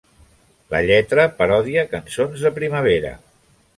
La 0.75 0.79
lletra 0.87 1.25
parodia 1.41 1.83
cançons 1.93 2.47
de 2.47 2.53
primavera. 2.57 3.13